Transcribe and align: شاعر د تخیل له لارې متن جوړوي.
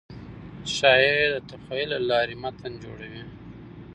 شاعر 0.75 1.29
د 1.35 1.39
تخیل 1.49 1.89
له 1.93 1.99
لارې 2.09 2.35
متن 2.43 2.73
جوړوي. 2.83 3.23